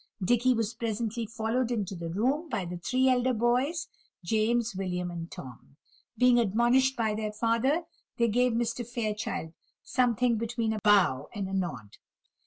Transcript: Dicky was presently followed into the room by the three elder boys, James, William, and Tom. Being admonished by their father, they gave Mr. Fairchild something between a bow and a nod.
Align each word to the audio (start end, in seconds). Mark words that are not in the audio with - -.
Dicky 0.19 0.55
was 0.55 0.73
presently 0.73 1.27
followed 1.27 1.69
into 1.69 1.93
the 1.95 2.09
room 2.09 2.49
by 2.49 2.65
the 2.65 2.79
three 2.79 3.07
elder 3.07 3.35
boys, 3.35 3.87
James, 4.23 4.73
William, 4.75 5.11
and 5.11 5.29
Tom. 5.29 5.75
Being 6.17 6.39
admonished 6.39 6.95
by 6.95 7.13
their 7.13 7.31
father, 7.31 7.83
they 8.17 8.27
gave 8.27 8.53
Mr. 8.53 8.83
Fairchild 8.83 9.53
something 9.83 10.39
between 10.39 10.73
a 10.73 10.79
bow 10.83 11.29
and 11.35 11.47
a 11.47 11.53
nod. 11.53 11.97